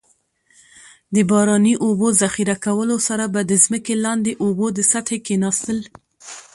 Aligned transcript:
د 1.13 1.15
باراني 1.29 1.73
اوبو 1.85 2.07
ذخیره 2.21 2.55
کولو 2.65 2.95
سره 3.07 3.25
به 3.33 3.41
د 3.45 3.51
ځمکې 3.63 3.93
لاندې 4.05 4.31
اوبو 4.43 4.65
د 4.77 4.79
سطحې 4.91 5.19
کیناستل. 5.27 5.79